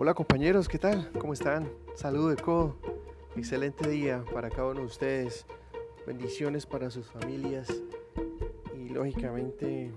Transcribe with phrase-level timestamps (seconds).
[0.00, 1.10] Hola compañeros, ¿qué tal?
[1.18, 1.68] ¿Cómo están?
[1.96, 2.76] Saludo de codo.
[3.34, 5.44] Excelente día para cada uno de ustedes.
[6.06, 7.66] Bendiciones para sus familias
[8.76, 9.90] y lógicamente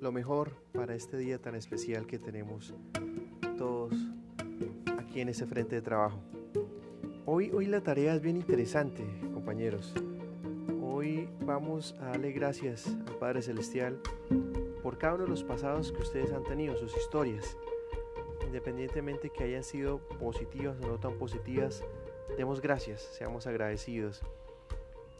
[0.00, 2.72] lo mejor para este día tan especial que tenemos
[3.58, 3.92] todos
[5.00, 6.20] aquí en ese frente de trabajo.
[7.26, 9.04] Hoy, hoy la tarea es bien interesante,
[9.34, 9.92] compañeros.
[10.80, 13.98] Hoy vamos a darle gracias al Padre Celestial
[14.84, 17.56] por cada uno de los pasados que ustedes han tenido, sus historias
[18.46, 21.84] independientemente que hayan sido positivas o no tan positivas,
[22.36, 24.22] demos gracias, seamos agradecidos.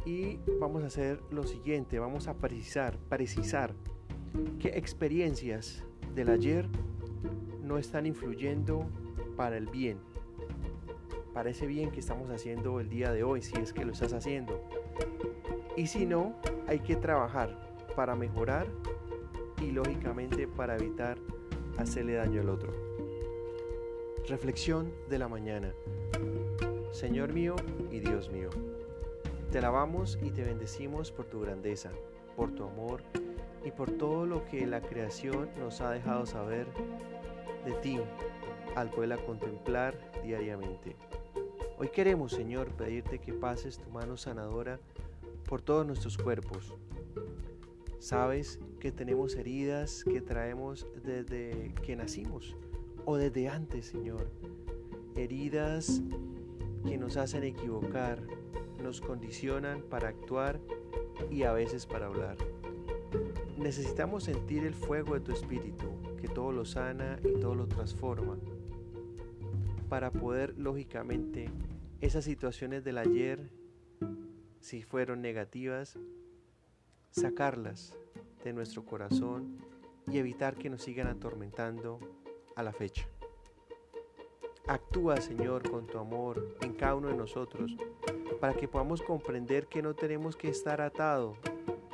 [0.04, 3.74] Y vamos a hacer lo siguiente, vamos a precisar, precisar
[4.58, 6.68] qué experiencias del ayer
[7.62, 8.86] no están influyendo
[9.36, 9.98] para el bien,
[11.32, 14.12] para ese bien que estamos haciendo el día de hoy, si es que lo estás
[14.12, 14.60] haciendo.
[15.76, 16.34] Y si no,
[16.66, 17.56] hay que trabajar
[17.96, 18.66] para mejorar
[19.62, 21.18] y lógicamente para evitar
[21.78, 22.72] hacerle daño al otro.
[24.28, 25.74] Reflexión de la mañana.
[26.92, 27.56] Señor mío
[27.90, 28.50] y Dios mío,
[29.50, 31.90] te alabamos y te bendecimos por tu grandeza,
[32.36, 33.02] por tu amor
[33.64, 36.68] y por todo lo que la creación nos ha dejado saber
[37.64, 37.98] de ti
[38.76, 40.94] al poderla contemplar diariamente.
[41.76, 44.78] Hoy queremos, Señor, pedirte que pases tu mano sanadora
[45.48, 46.72] por todos nuestros cuerpos.
[47.98, 52.56] Sabes que tenemos heridas que traemos desde que nacimos
[53.04, 54.30] o desde antes, Señor.
[55.16, 56.02] Heridas
[56.86, 58.20] que nos hacen equivocar,
[58.82, 60.60] nos condicionan para actuar
[61.30, 62.36] y a veces para hablar.
[63.56, 65.86] Necesitamos sentir el fuego de tu espíritu,
[66.20, 68.38] que todo lo sana y todo lo transforma,
[69.88, 71.50] para poder, lógicamente,
[72.00, 73.50] esas situaciones del ayer,
[74.60, 75.98] si fueron negativas,
[77.10, 77.96] sacarlas
[78.42, 79.58] de nuestro corazón
[80.10, 82.00] y evitar que nos sigan atormentando
[82.56, 83.06] a la fecha.
[84.66, 87.76] Actúa, Señor, con tu amor en cada uno de nosotros,
[88.40, 91.36] para que podamos comprender que no tenemos que estar atado,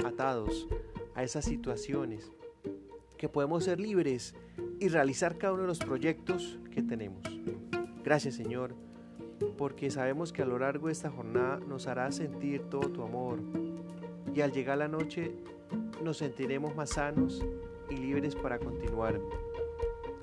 [0.05, 0.69] atados
[1.15, 2.31] a esas situaciones,
[3.17, 4.35] que podemos ser libres
[4.79, 7.23] y realizar cada uno de los proyectos que tenemos.
[8.05, 8.75] Gracias, Señor,
[9.57, 13.41] porque sabemos que a lo largo de esta jornada nos hará sentir todo tu amor
[14.35, 15.35] y al llegar la noche
[16.03, 17.45] nos sentiremos más sanos
[17.91, 19.21] y libres para continuar.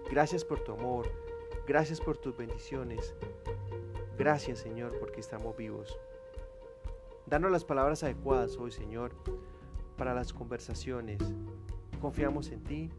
[0.09, 1.07] Gracias por tu amor,
[1.67, 3.15] gracias por tus bendiciones.
[4.17, 5.99] Gracias Señor porque estamos vivos.
[7.25, 9.13] Danos las palabras adecuadas hoy Señor
[9.97, 11.19] para las conversaciones.
[11.99, 12.89] Confiamos en ti,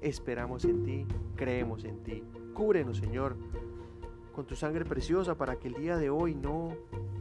[0.00, 2.24] esperamos en ti, creemos en ti.
[2.54, 3.36] Cúbrenos Señor
[4.34, 6.76] con tu sangre preciosa para que el día de hoy no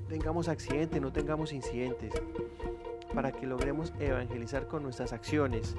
[0.10, 2.14] tengamos accidentes, no tengamos incidentes,
[3.14, 5.76] para que logremos evangelizar con nuestras acciones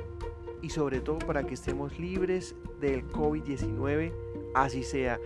[0.62, 4.12] y sobre todo para que estemos libres del COVID-19,
[4.54, 5.18] así sea.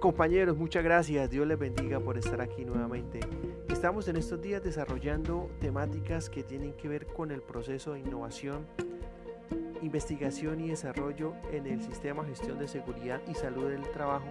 [0.00, 3.20] Compañeros, muchas gracias, Dios les bendiga por estar aquí nuevamente.
[3.68, 8.66] Estamos en estos días desarrollando temáticas que tienen que ver con el proceso de innovación,
[9.82, 14.28] investigación y desarrollo en el sistema de gestión de seguridad y salud del trabajo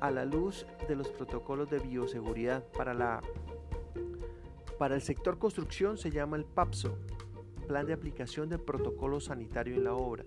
[0.00, 3.20] a la luz de los protocolos de bioseguridad para la
[4.78, 6.96] para el sector construcción se llama el PAPSO,
[7.68, 10.24] Plan de Aplicación del Protocolo Sanitario en la Obra.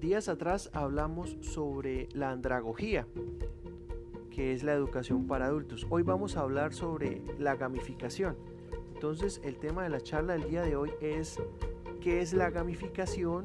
[0.00, 3.06] Días atrás hablamos sobre la andragogía,
[4.30, 5.86] que es la educación para adultos.
[5.90, 8.38] Hoy vamos a hablar sobre la gamificación.
[8.94, 11.38] Entonces el tema de la charla del día de hoy es
[12.00, 13.44] qué es la gamificación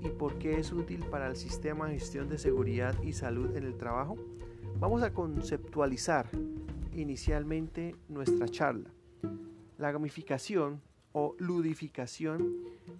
[0.00, 3.64] y por qué es útil para el sistema de gestión de seguridad y salud en
[3.64, 4.16] el trabajo.
[4.80, 6.30] Vamos a conceptualizar
[6.94, 8.88] inicialmente nuestra charla.
[9.76, 10.80] La gamificación
[11.14, 12.56] o ludificación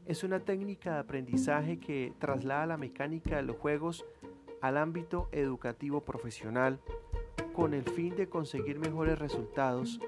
[0.07, 4.07] es una técnica de aprendizaje que traslada la mecánica de los juegos
[4.63, 6.79] al ámbito educativo profesional
[7.53, 10.01] con el fin de conseguir mejores resultados,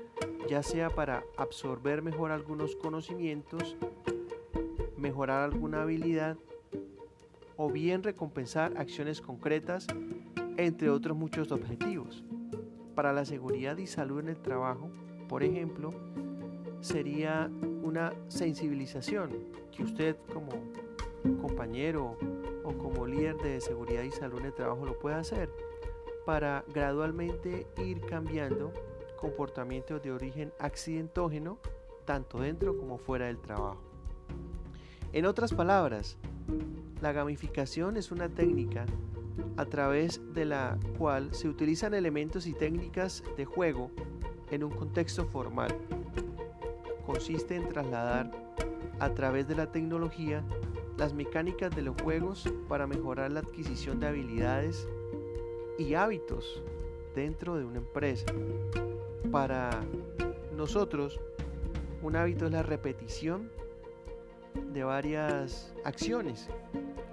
[0.49, 3.77] ya sea para absorber mejor algunos conocimientos,
[4.97, 6.37] mejorar alguna habilidad
[7.57, 9.89] o bien recompensar acciones concretas,
[10.57, 12.25] entre otros muchos objetivos.
[12.95, 14.91] Para la seguridad y salud en el trabajo,
[15.29, 15.93] por ejemplo,
[16.87, 17.51] sería
[17.83, 19.31] una sensibilización
[19.75, 20.51] que usted como
[21.43, 22.17] compañero
[22.63, 25.51] o como líder de seguridad y salud en el trabajo lo puede hacer
[26.25, 28.73] para gradualmente ir cambiando
[29.21, 31.59] comportamientos de origen accidentógeno
[32.05, 33.83] tanto dentro como fuera del trabajo.
[35.13, 36.19] En otras palabras,
[37.01, 38.87] la gamificación es una técnica
[39.57, 43.91] a través de la cual se utilizan elementos y técnicas de juego
[44.53, 45.75] en un contexto formal
[47.07, 48.31] consiste en trasladar
[48.99, 50.43] a través de la tecnología
[50.97, 54.89] las mecánicas de los juegos para mejorar la adquisición de habilidades
[55.79, 56.63] y hábitos
[57.15, 58.27] dentro de una empresa.
[59.31, 59.71] Para
[60.55, 61.21] nosotros,
[62.03, 63.51] un hábito es la repetición
[64.73, 66.49] de varias acciones.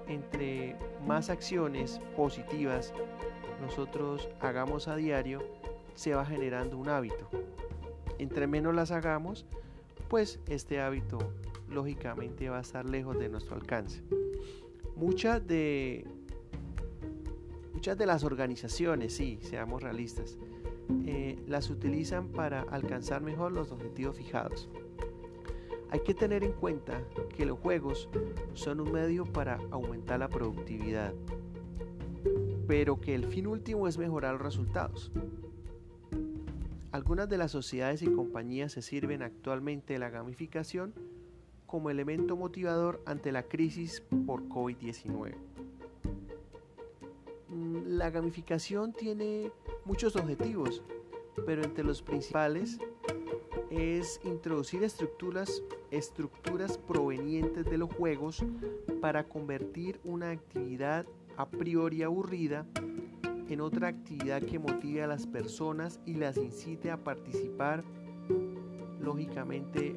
[0.08, 0.76] Entre
[1.06, 2.94] más acciones positivas
[3.62, 5.42] nosotros hagamos a diario,
[5.96, 7.30] se va generando un hábito.
[8.18, 9.46] Entre menos las hagamos,
[10.14, 11.18] pues este hábito
[11.68, 14.04] lógicamente va a estar lejos de nuestro alcance.
[14.96, 16.06] Muchas de,
[17.74, 20.38] muchas de las organizaciones, sí, seamos realistas,
[21.08, 24.70] eh, las utilizan para alcanzar mejor los objetivos fijados.
[25.90, 27.02] Hay que tener en cuenta
[27.36, 28.08] que los juegos
[28.54, 31.12] son un medio para aumentar la productividad,
[32.68, 35.12] pero que el fin último es mejorar los resultados.
[36.94, 40.94] Algunas de las sociedades y compañías se sirven actualmente de la gamificación
[41.66, 45.34] como elemento motivador ante la crisis por COVID-19.
[47.50, 49.52] Mm, la gamificación tiene
[49.86, 50.84] muchos objetivos,
[51.48, 52.78] pero entre los principales
[53.72, 58.46] es introducir estructuras, estructuras provenientes de los juegos
[59.02, 61.08] para convertir una actividad
[61.38, 62.68] a priori aburrida
[63.50, 67.84] en otra actividad que motive a las personas y las incite a participar
[69.00, 69.96] lógicamente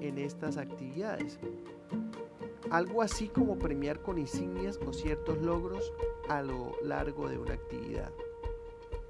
[0.00, 1.38] en estas actividades.
[2.70, 5.92] Algo así como premiar con insignias o ciertos logros
[6.28, 8.12] a lo largo de una actividad.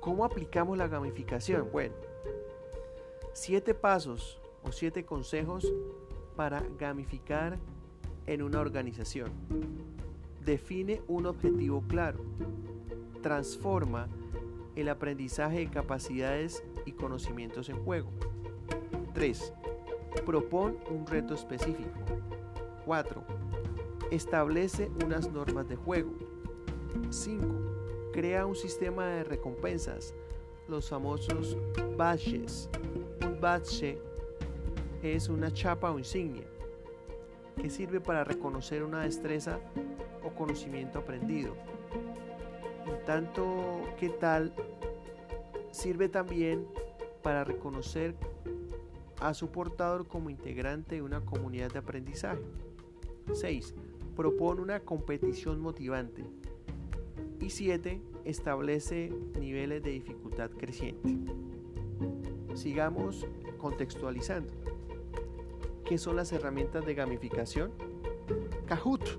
[0.01, 1.69] ¿Cómo aplicamos la gamificación?
[1.73, 1.95] Bueno,
[3.33, 5.67] siete pasos o siete consejos
[6.37, 7.59] para gamificar
[8.27, 9.33] en una organización.
[10.45, 12.25] Define un objetivo claro.
[13.23, 14.09] Transforma
[14.77, 18.11] el aprendizaje de capacidades y conocimientos en juego.
[19.13, 19.53] 3.
[20.25, 21.99] Propon un reto específico.
[22.85, 23.23] 4.
[24.11, 26.13] Establece unas normas de juego.
[27.11, 27.47] 5.
[28.13, 30.15] Crea un sistema de recompensas,
[30.69, 31.57] los famosos
[31.97, 32.71] badges.
[33.21, 33.99] Un badge
[35.03, 36.47] es una chapa o insignia
[37.61, 39.59] que sirve para reconocer una destreza
[40.23, 41.55] o conocimiento aprendido.
[43.09, 44.53] Tanto que tal,
[45.71, 46.67] sirve también
[47.23, 48.15] para reconocer
[49.19, 52.43] a su portador como integrante de una comunidad de aprendizaje.
[53.33, 53.75] 6.
[54.15, 56.23] Propone una competición motivante.
[57.41, 58.03] Y 7.
[58.27, 61.17] Establece niveles de dificultad creciente.
[62.53, 63.27] Sigamos
[63.57, 64.53] contextualizando.
[65.87, 67.73] ¿Qué son las herramientas de gamificación?
[68.67, 69.19] Kahoot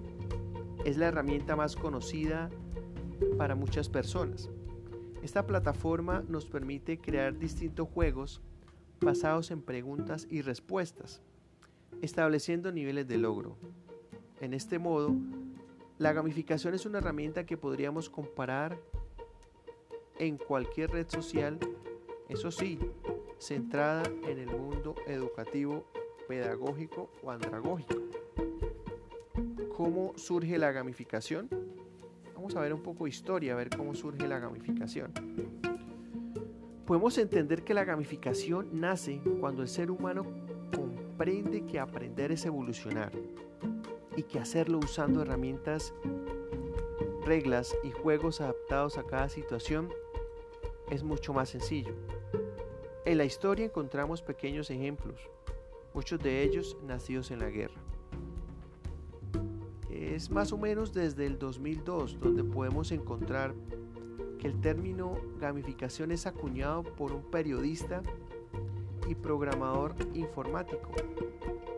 [0.86, 2.52] es la herramienta más conocida
[3.38, 4.50] para muchas personas.
[5.22, 8.42] Esta plataforma nos permite crear distintos juegos
[9.02, 11.22] basados en preguntas y respuestas,
[12.02, 13.58] estableciendo niveles de logro.
[14.40, 15.16] En este modo,
[15.98, 18.80] la gamificación es una herramienta que podríamos comparar
[20.18, 21.60] en cualquier red social,
[22.30, 22.80] eso sí,
[23.38, 25.86] centrada en el mundo educativo,
[26.28, 27.96] pedagógico o andragógico.
[29.76, 31.50] ¿Cómo surge la gamificación?
[32.50, 35.14] Vamos a ver un poco de historia, a ver cómo surge la gamificación.
[36.88, 40.26] Podemos entender que la gamificación nace cuando el ser humano
[40.76, 43.12] comprende que aprender es evolucionar
[44.18, 45.94] y que hacerlo usando herramientas,
[47.24, 49.90] reglas y juegos adaptados a cada situación
[50.90, 51.94] es mucho más sencillo.
[53.06, 55.22] En la historia encontramos pequeños ejemplos,
[55.94, 57.89] muchos de ellos nacidos en la guerra.
[60.20, 63.56] Es más o menos desde el 2002 donde podemos encontrar
[64.38, 68.04] que el término gamificación es acuñado por un periodista
[69.08, 70.92] y programador informático,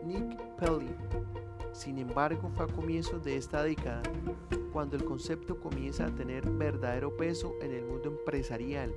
[0.04, 0.92] Nick Pelly.
[1.72, 4.02] Sin embargo, fue a comienzos de esta década
[4.72, 8.92] cuando el concepto comienza a tener verdadero peso en el mundo empresarial,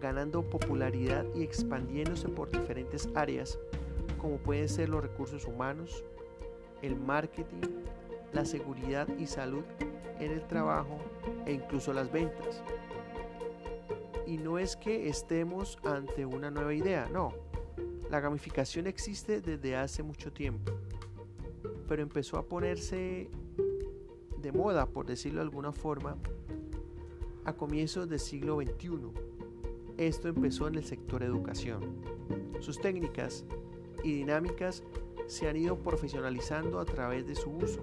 [0.00, 3.58] ganando popularidad y expandiéndose por diferentes áreas,
[4.16, 6.04] como pueden ser los recursos humanos,
[6.82, 7.62] el marketing,
[8.32, 9.64] la seguridad y salud
[10.18, 10.98] en el trabajo
[11.46, 12.62] e incluso las ventas.
[14.26, 17.32] Y no es que estemos ante una nueva idea, no.
[18.10, 20.72] La gamificación existe desde hace mucho tiempo,
[21.88, 23.30] pero empezó a ponerse
[24.38, 26.16] de moda, por decirlo de alguna forma,
[27.44, 29.12] a comienzos del siglo XXI.
[29.96, 32.02] Esto empezó en el sector educación.
[32.60, 33.44] Sus técnicas
[34.02, 34.82] y dinámicas
[35.26, 37.80] se han ido profesionalizando a través de su uso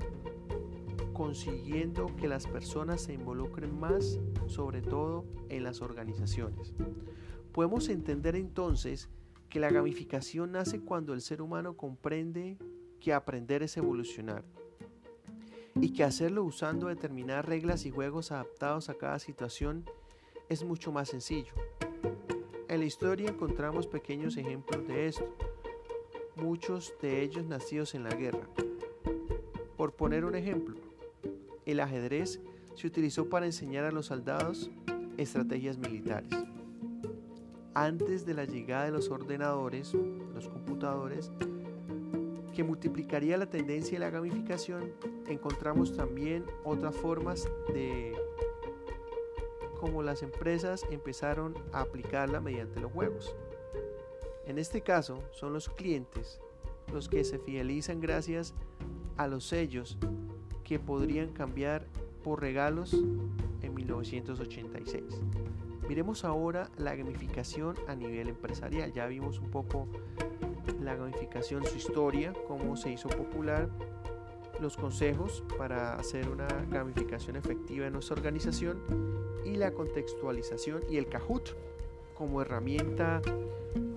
[1.17, 6.75] consiguiendo que las personas se involucren más, sobre todo en las organizaciones.
[7.51, 9.09] Podemos entender entonces
[9.49, 12.59] que la gamificación nace cuando el ser humano comprende
[12.99, 14.45] que aprender es evolucionar
[15.81, 19.85] y que hacerlo usando determinadas reglas y juegos adaptados a cada situación
[20.49, 21.53] es mucho más sencillo.
[22.67, 25.35] En la historia encontramos pequeños ejemplos de esto,
[26.35, 28.47] muchos de ellos nacidos en la guerra.
[29.77, 30.86] Por poner un ejemplo,
[31.67, 32.39] el ajedrez
[32.75, 34.71] se utilizó para enseñar a los soldados
[35.17, 36.31] estrategias militares.
[37.73, 41.29] Antes de la llegada de los ordenadores, los computadores,
[42.55, 44.93] que multiplicaría la tendencia y la gamificación,
[45.27, 48.15] encontramos también otras formas de
[49.79, 53.35] cómo las empresas empezaron a aplicarla mediante los juegos.
[54.45, 56.39] En este caso, son los clientes
[56.91, 58.53] los que se fidelizan gracias
[59.17, 59.97] a los sellos
[60.67, 61.85] que podrían cambiar
[62.25, 62.93] por regalos
[63.61, 65.03] en 1986.
[65.87, 68.91] Miremos ahora la gamificación a nivel empresarial.
[68.91, 69.87] Ya vimos un poco
[70.81, 73.69] la gamificación, su historia, cómo se hizo popular,
[74.59, 78.81] los consejos para hacer una gamificación efectiva en nuestra organización
[79.45, 81.55] y la contextualización y el Kahoot
[82.13, 83.21] como herramienta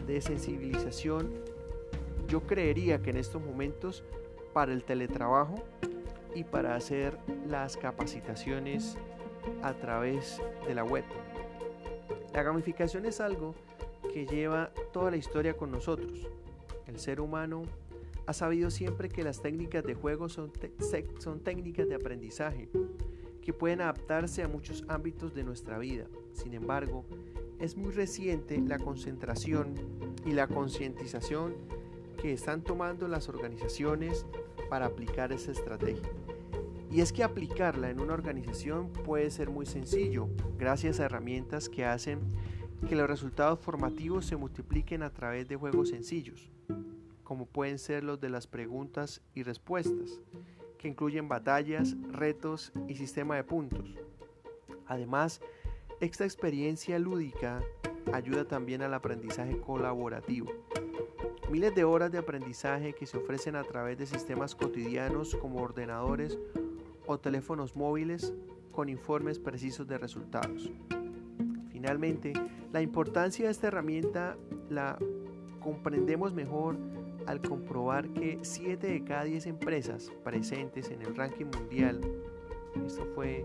[0.06, 1.32] de sensibilización.
[2.28, 4.04] Yo creería que en estos momentos
[4.52, 5.64] para el teletrabajo
[6.34, 8.96] y para hacer las capacitaciones
[9.62, 11.04] a través de la web.
[12.34, 13.54] La gamificación es algo
[14.12, 16.28] que lleva toda la historia con nosotros.
[16.86, 17.62] El ser humano
[18.26, 20.52] ha sabido siempre que las técnicas de juego son,
[21.18, 22.68] son técnicas de aprendizaje
[23.42, 26.06] que pueden adaptarse a muchos ámbitos de nuestra vida.
[26.32, 27.04] Sin embargo,
[27.58, 29.74] es muy reciente la concentración
[30.24, 31.54] y la concientización
[32.20, 34.26] que están tomando las organizaciones
[34.68, 36.08] para aplicar esa estrategia.
[36.90, 40.28] Y es que aplicarla en una organización puede ser muy sencillo,
[40.58, 42.20] gracias a herramientas que hacen
[42.88, 46.50] que los resultados formativos se multipliquen a través de juegos sencillos,
[47.22, 50.20] como pueden ser los de las preguntas y respuestas,
[50.78, 53.94] que incluyen batallas, retos y sistema de puntos.
[54.86, 55.40] Además,
[56.00, 57.62] esta experiencia lúdica
[58.12, 60.50] ayuda también al aprendizaje colaborativo.
[61.50, 66.38] Miles de horas de aprendizaje que se ofrecen a través de sistemas cotidianos como ordenadores
[67.06, 68.34] o teléfonos móviles
[68.72, 70.70] con informes precisos de resultados.
[71.70, 72.32] Finalmente,
[72.72, 74.36] la importancia de esta herramienta
[74.68, 74.98] la
[75.60, 76.76] comprendemos mejor
[77.26, 82.00] al comprobar que 7 de cada 10 empresas presentes en el ranking mundial,
[82.86, 83.44] esto fue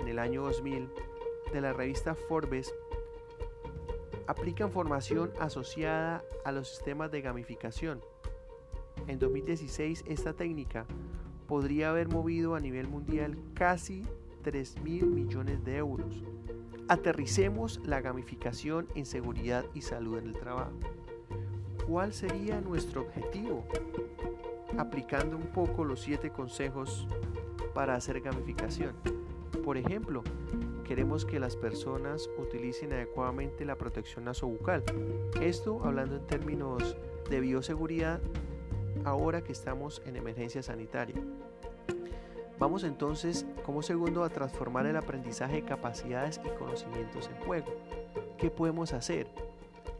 [0.00, 0.88] en el año 2000,
[1.52, 2.74] de la revista Forbes,
[4.26, 8.00] aplican formación asociada a los sistemas de gamificación.
[9.06, 10.86] En 2016 esta técnica
[11.46, 14.02] podría haber movido a nivel mundial casi
[14.42, 16.22] 3 mil millones de euros.
[16.88, 20.78] Aterricemos la gamificación en seguridad y salud en el trabajo.
[21.86, 23.64] ¿Cuál sería nuestro objetivo?
[24.78, 27.06] Aplicando un poco los siete consejos
[27.74, 28.92] para hacer gamificación.
[29.64, 30.22] Por ejemplo,
[30.84, 34.84] queremos que las personas utilicen adecuadamente la protección nasobucal.
[35.40, 36.96] Esto hablando en términos
[37.28, 38.20] de bioseguridad
[39.06, 41.16] ahora que estamos en emergencia sanitaria.
[42.58, 47.68] Vamos entonces como segundo a transformar el aprendizaje de capacidades y conocimientos en juego.
[48.36, 49.28] ¿Qué podemos hacer?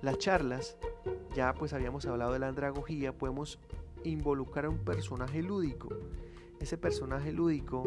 [0.02, 0.76] Las charlas,
[1.34, 3.60] ya pues habíamos hablado de la andragogía, podemos
[4.02, 5.88] involucrar a un personaje lúdico.
[6.58, 7.84] Ese personaje lúdico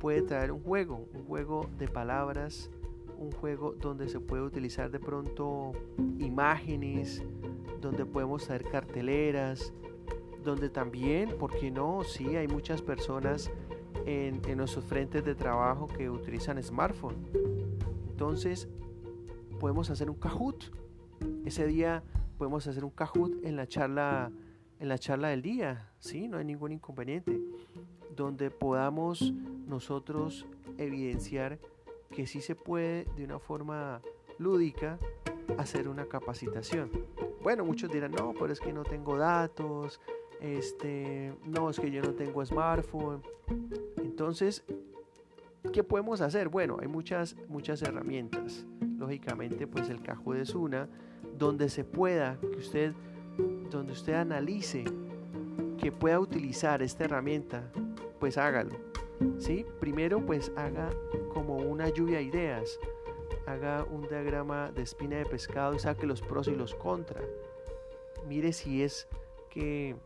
[0.00, 2.68] puede traer un juego, un juego de palabras,
[3.16, 5.72] un juego donde se puede utilizar de pronto
[6.18, 7.22] imágenes,
[7.80, 9.72] donde podemos traer carteleras,
[10.42, 12.02] donde también, ¿por qué no?
[12.04, 13.50] Sí, hay muchas personas
[14.06, 17.16] en, nuestros frentes de trabajo que utilizan smartphone.
[18.10, 18.68] Entonces,
[19.60, 20.72] podemos hacer un Kahoot.
[21.44, 22.02] Ese día
[22.38, 24.32] podemos hacer un Kahoot en la charla
[24.82, 27.40] en la charla del día, sí, no hay ningún inconveniente,
[28.16, 29.32] donde podamos
[29.64, 30.44] nosotros
[30.76, 31.60] evidenciar
[32.10, 34.02] que sí se puede de una forma
[34.38, 34.98] lúdica
[35.56, 36.90] hacer una capacitación.
[37.44, 40.00] Bueno, muchos dirán, no, pero es que no tengo datos,
[40.42, 43.22] este, no, es que yo no tengo smartphone.
[43.98, 44.64] Entonces,
[45.72, 46.48] ¿qué podemos hacer?
[46.48, 48.66] Bueno, hay muchas, muchas herramientas.
[48.98, 50.88] Lógicamente, pues el Kahoot es una
[51.38, 52.92] donde se pueda, que usted,
[53.70, 54.84] donde usted analice
[55.78, 57.70] que pueda utilizar esta herramienta,
[58.18, 58.76] pues hágalo.
[59.38, 59.64] ¿sí?
[59.80, 60.90] Primero, pues haga
[61.32, 62.78] como una lluvia de ideas.
[63.46, 67.24] Haga un diagrama de espina de pescado y saque los pros y los contras.
[68.28, 69.08] Mire si es
[69.50, 69.96] que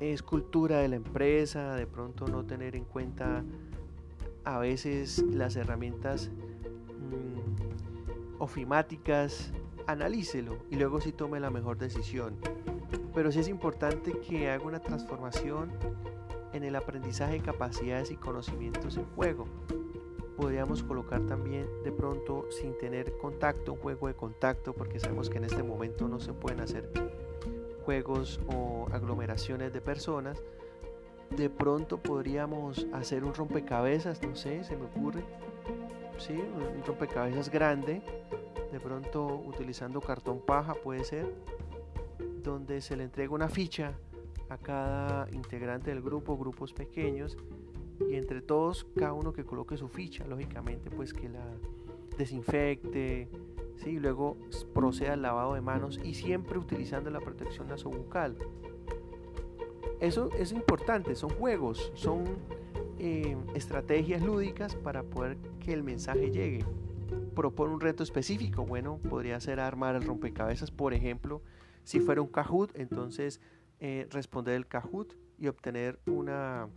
[0.00, 3.44] es cultura de la empresa, de pronto no tener en cuenta
[4.44, 6.30] a veces las herramientas
[6.98, 9.52] mm, ofimáticas,
[9.86, 12.36] analícelo y luego sí tome la mejor decisión.
[13.14, 15.70] Pero sí es importante que haga una transformación
[16.52, 19.46] en el aprendizaje de capacidades y conocimientos en juego.
[20.36, 25.38] podríamos colocar también de pronto sin tener contacto, un juego de contacto, porque sabemos que
[25.38, 26.90] en este momento no se pueden hacer
[27.84, 30.42] juegos o aglomeraciones de personas.
[31.30, 35.22] De pronto podríamos hacer un rompecabezas, no sé, se me ocurre.
[36.18, 38.02] Sí, un rompecabezas grande,
[38.70, 41.34] de pronto utilizando cartón paja puede ser,
[42.42, 43.92] donde se le entrega una ficha
[44.48, 47.36] a cada integrante del grupo, grupos pequeños,
[48.08, 51.44] y entre todos cada uno que coloque su ficha, lógicamente pues que la
[52.18, 53.28] desinfecte,
[53.82, 53.98] ¿sí?
[53.98, 54.36] luego
[54.74, 58.36] proceda al lavado de manos y siempre utilizando la protección nasobucal.
[60.00, 62.24] Eso es importante, son juegos, son
[62.98, 66.64] eh, estrategias lúdicas para poder que el mensaje llegue.
[67.34, 71.40] Propone un reto específico, bueno, podría ser armar el rompecabezas, por ejemplo,
[71.84, 73.40] si fuera un Kahoot, entonces
[73.80, 76.68] eh, responder el Kahoot y obtener una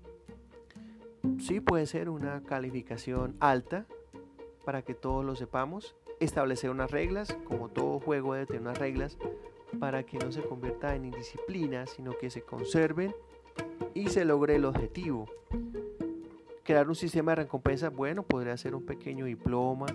[1.40, 3.86] sí puede ser una calificación alta
[4.64, 5.96] para que todos lo sepamos.
[6.20, 9.18] Establecer unas reglas, como todo juego debe tener unas reglas
[9.80, 13.14] para que no se convierta en indisciplina, sino que se conserven
[13.94, 15.28] y se logre el objetivo.
[16.64, 19.86] Crear un sistema de recompensa, bueno, podría ser un pequeño diploma,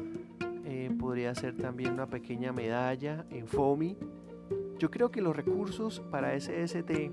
[0.64, 3.96] eh, podría ser también una pequeña medalla en FOMI.
[4.78, 7.10] Yo creo que los recursos para SST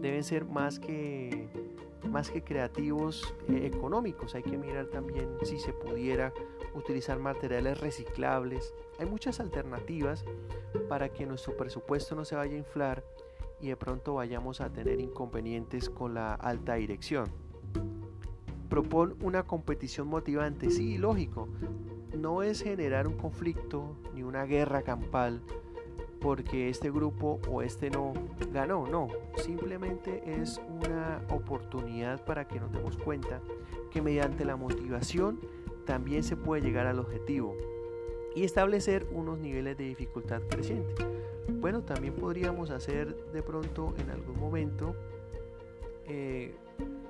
[0.00, 1.48] deben ser más que
[2.10, 4.34] más que creativos eh, económicos.
[4.34, 6.32] Hay que mirar también si se pudiera
[6.74, 8.74] utilizar materiales reciclables.
[8.98, 10.24] Hay muchas alternativas
[10.88, 13.04] para que nuestro presupuesto no se vaya a inflar
[13.60, 17.26] y de pronto vayamos a tener inconvenientes con la alta dirección.
[18.68, 21.48] Propon una competición motivante, sí, lógico.
[22.16, 25.42] No es generar un conflicto ni una guerra campal
[26.20, 28.12] porque este grupo o este no
[28.52, 33.40] ganó, no, simplemente es una oportunidad para que nos demos cuenta
[33.90, 35.40] que mediante la motivación
[35.86, 37.56] también se puede llegar al objetivo
[38.34, 40.94] y establecer unos niveles de dificultad creciente.
[41.48, 44.94] Bueno, también podríamos hacer de pronto en algún momento
[46.06, 46.54] eh,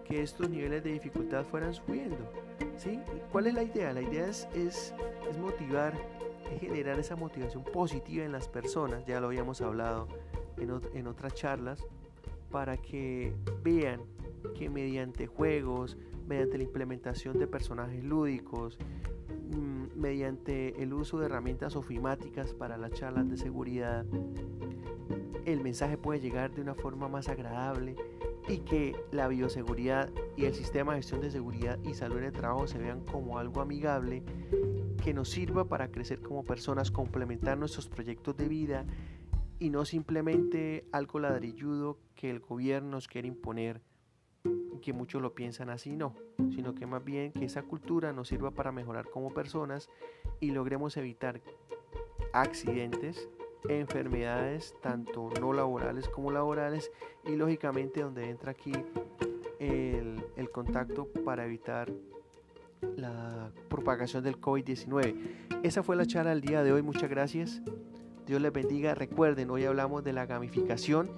[0.04, 2.16] que estos niveles de dificultad fueran subiendo.
[2.76, 2.98] ¿sí?
[3.30, 3.92] ¿Cuál es la idea?
[3.92, 4.94] La idea es, es,
[5.28, 5.92] es motivar
[6.58, 10.08] generar esa motivación positiva en las personas, ya lo habíamos hablado
[10.58, 11.84] en, otras charlas,
[12.50, 13.32] para que
[13.62, 14.00] vean
[14.58, 18.78] que mediante juegos, mediante la implementación de personajes lúdicos,
[19.50, 24.04] mm, mediante el uso de herramientas ofimáticas para las charlas de seguridad,
[25.44, 27.96] el mensaje puede llegar de una forma más agradable
[28.48, 32.32] y que la bioseguridad y el sistema de gestión de seguridad y salud en el
[32.32, 34.22] trabajo se vean como algo amigable
[35.00, 38.84] que nos sirva para crecer como personas, complementar nuestros proyectos de vida
[39.58, 43.80] y no simplemente algo ladrilludo que el gobierno nos quiere imponer
[44.80, 46.14] que muchos lo piensan así, no,
[46.54, 49.88] sino que más bien que esa cultura nos sirva para mejorar como personas
[50.40, 51.40] y logremos evitar
[52.32, 53.28] accidentes,
[53.68, 56.90] enfermedades, tanto no laborales como laborales,
[57.24, 58.72] y lógicamente donde entra aquí
[59.58, 61.92] el, el contacto para evitar
[62.96, 65.60] la propagación del COVID-19.
[65.62, 66.82] Esa fue la charla del día de hoy.
[66.82, 67.62] Muchas gracias.
[68.26, 68.94] Dios les bendiga.
[68.94, 71.10] Recuerden, hoy hablamos de la gamificación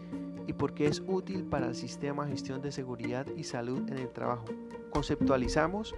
[0.46, 3.98] y por qué es útil para el sistema de gestión de seguridad y salud en
[3.98, 4.44] el trabajo.
[4.90, 5.94] Conceptualizamos,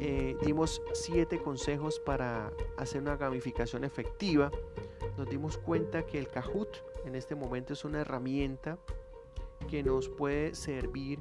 [0.00, 4.50] eh, dimos siete consejos para hacer una gamificación efectiva.
[5.16, 8.78] Nos dimos cuenta que el Kahoot en este momento es una herramienta
[9.68, 11.20] que nos puede servir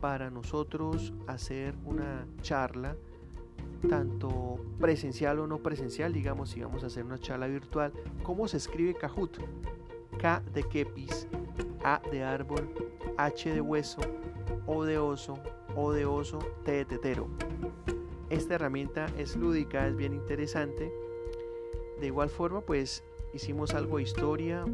[0.00, 2.96] para nosotros hacer una charla,
[3.88, 8.56] tanto presencial o no presencial, digamos si vamos a hacer una charla virtual, ¿cómo se
[8.56, 9.38] escribe Kahoot?
[10.18, 11.28] K de kepis,
[11.84, 12.68] A de árbol,
[13.16, 14.00] H de hueso,
[14.66, 15.38] O de oso,
[15.76, 17.28] O de oso, T de tetero.
[18.30, 20.92] Esta herramienta es lúdica, es bien interesante.
[22.00, 24.64] De igual forma, pues hicimos algo de historia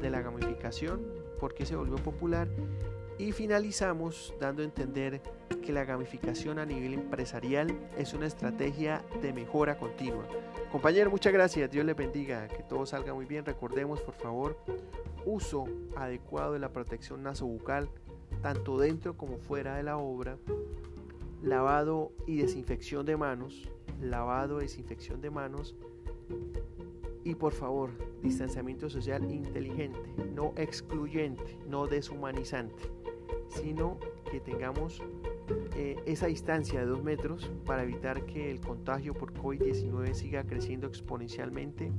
[0.00, 1.00] de la gamificación,
[1.38, 2.48] por qué se volvió popular
[3.18, 5.20] y finalizamos dando a entender
[5.64, 10.24] que la gamificación a nivel empresarial es una estrategia de mejora continua.
[10.70, 11.70] Compañero, muchas gracias.
[11.70, 12.46] Dios les bendiga.
[12.46, 13.44] Que todo salga muy bien.
[13.44, 14.56] Recordemos, por favor,
[15.26, 15.64] uso
[15.96, 17.88] adecuado de la protección nasobucal,
[18.40, 20.38] tanto dentro como fuera de la obra.
[21.42, 23.68] Lavado y desinfección de manos.
[24.00, 25.74] Lavado y desinfección de manos.
[27.24, 27.90] Y por favor,
[28.22, 29.98] distanciamiento social inteligente,
[30.34, 32.98] no excluyente, no deshumanizante
[33.48, 33.98] sino
[34.30, 35.02] que tengamos
[35.76, 40.86] eh, esa distancia de dos metros para evitar que el contagio por COVID-19 siga creciendo
[40.86, 41.90] exponencialmente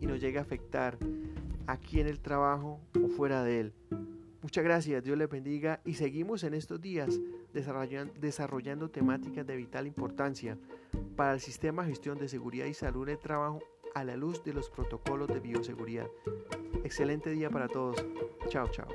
[0.00, 0.98] y nos llegue a afectar
[1.66, 3.72] aquí en el trabajo o fuera de él.
[4.42, 7.20] Muchas gracias, Dios les bendiga y seguimos en estos días
[7.52, 10.58] desarrollando, desarrollando temáticas de vital importancia
[11.16, 13.60] para el sistema de gestión de seguridad y salud en el trabajo
[13.94, 16.08] a la luz de los protocolos de bioseguridad.
[16.82, 18.04] Excelente día para todos.
[18.48, 18.88] Chao, chao.